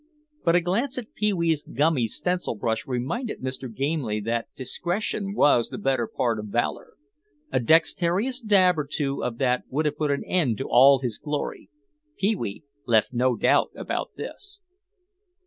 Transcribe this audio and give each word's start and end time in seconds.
But 0.43 0.55
a 0.55 0.61
glance 0.61 0.97
at 0.97 1.13
Pee 1.13 1.31
wee's 1.31 1.61
gummy 1.61 2.07
stencil 2.07 2.55
brush 2.55 2.87
reminded 2.87 3.39
Mr. 3.41 3.71
Gamely 3.71 4.19
that 4.21 4.47
discretion 4.55 5.35
was 5.35 5.69
the 5.69 5.77
better 5.77 6.07
part 6.07 6.39
of 6.39 6.47
valor. 6.47 6.93
A 7.51 7.59
dexterous 7.59 8.39
dab 8.41 8.79
or 8.79 8.87
two 8.91 9.23
of 9.23 9.37
that 9.37 9.65
would 9.69 9.85
have 9.85 9.97
put 9.97 10.09
an 10.09 10.23
end 10.25 10.57
to 10.57 10.67
all 10.67 10.97
his 10.97 11.19
glory. 11.19 11.69
Pee 12.17 12.35
wee 12.35 12.63
left 12.87 13.13
no 13.13 13.35
doubt 13.35 13.69
about 13.75 14.09
this. 14.17 14.59